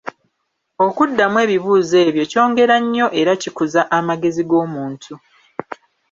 Okuddamu 0.85 1.37
ebibuuzo 1.45 1.97
ebyo 2.07 2.23
kyongera 2.31 2.75
nnyo 2.83 3.07
era 3.19 3.31
kikuza 3.41 3.81
amagezi 3.97 4.43
g'omuntu. 4.49 5.13